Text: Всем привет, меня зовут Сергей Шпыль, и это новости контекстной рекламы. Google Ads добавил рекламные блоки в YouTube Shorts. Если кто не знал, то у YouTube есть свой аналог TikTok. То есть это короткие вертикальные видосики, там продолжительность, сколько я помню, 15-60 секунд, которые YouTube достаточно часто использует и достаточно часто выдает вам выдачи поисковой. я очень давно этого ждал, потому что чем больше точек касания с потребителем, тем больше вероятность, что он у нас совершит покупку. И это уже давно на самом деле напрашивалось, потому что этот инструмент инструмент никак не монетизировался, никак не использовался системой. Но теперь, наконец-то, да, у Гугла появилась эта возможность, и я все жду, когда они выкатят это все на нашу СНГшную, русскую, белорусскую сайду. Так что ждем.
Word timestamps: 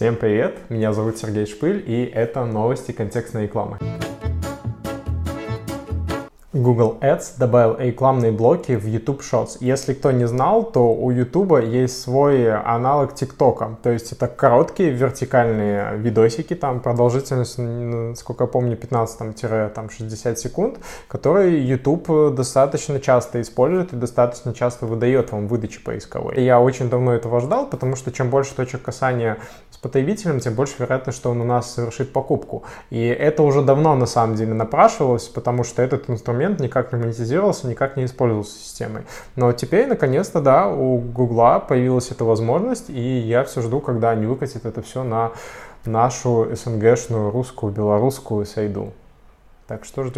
Всем 0.00 0.16
привет, 0.16 0.56
меня 0.70 0.94
зовут 0.94 1.18
Сергей 1.18 1.44
Шпыль, 1.44 1.84
и 1.86 2.06
это 2.06 2.46
новости 2.46 2.90
контекстной 2.90 3.42
рекламы. 3.42 3.78
Google 6.52 6.98
Ads 7.00 7.38
добавил 7.38 7.76
рекламные 7.78 8.32
блоки 8.32 8.72
в 8.72 8.84
YouTube 8.84 9.20
Shorts. 9.20 9.58
Если 9.60 9.94
кто 9.94 10.10
не 10.10 10.26
знал, 10.26 10.64
то 10.64 10.92
у 10.92 11.12
YouTube 11.12 11.62
есть 11.62 12.02
свой 12.02 12.52
аналог 12.52 13.12
TikTok. 13.12 13.76
То 13.84 13.90
есть 13.90 14.10
это 14.10 14.26
короткие 14.26 14.90
вертикальные 14.90 15.96
видосики, 15.98 16.54
там 16.54 16.80
продолжительность, 16.80 18.18
сколько 18.18 18.44
я 18.44 18.48
помню, 18.48 18.76
15-60 18.76 20.34
секунд, 20.34 20.80
которые 21.06 21.64
YouTube 21.64 22.34
достаточно 22.34 22.98
часто 22.98 23.40
использует 23.40 23.92
и 23.92 23.96
достаточно 23.96 24.52
часто 24.52 24.86
выдает 24.86 25.30
вам 25.30 25.46
выдачи 25.46 25.80
поисковой. 25.80 26.42
я 26.42 26.60
очень 26.60 26.90
давно 26.90 27.14
этого 27.14 27.38
ждал, 27.40 27.66
потому 27.66 27.94
что 27.94 28.10
чем 28.10 28.28
больше 28.28 28.56
точек 28.56 28.82
касания 28.82 29.38
с 29.70 29.76
потребителем, 29.76 30.40
тем 30.40 30.54
больше 30.54 30.74
вероятность, 30.80 31.16
что 31.16 31.30
он 31.30 31.42
у 31.42 31.44
нас 31.44 31.72
совершит 31.72 32.12
покупку. 32.12 32.64
И 32.90 33.06
это 33.06 33.44
уже 33.44 33.62
давно 33.62 33.94
на 33.94 34.06
самом 34.06 34.34
деле 34.34 34.52
напрашивалось, 34.52 35.28
потому 35.28 35.62
что 35.62 35.80
этот 35.80 36.10
инструмент 36.10 36.39
инструмент 36.40 36.60
никак 36.60 36.92
не 36.92 36.98
монетизировался, 36.98 37.68
никак 37.68 37.96
не 37.96 38.04
использовался 38.04 38.58
системой. 38.58 39.02
Но 39.36 39.52
теперь, 39.52 39.86
наконец-то, 39.86 40.40
да, 40.40 40.68
у 40.68 40.98
Гугла 40.98 41.58
появилась 41.58 42.10
эта 42.10 42.24
возможность, 42.24 42.90
и 42.90 43.18
я 43.18 43.44
все 43.44 43.60
жду, 43.60 43.80
когда 43.80 44.10
они 44.10 44.26
выкатят 44.26 44.64
это 44.64 44.82
все 44.82 45.02
на 45.02 45.32
нашу 45.84 46.48
СНГшную, 46.54 47.30
русскую, 47.30 47.72
белорусскую 47.72 48.46
сайду. 48.46 48.92
Так 49.66 49.84
что 49.84 50.04
ждем. 50.04 50.14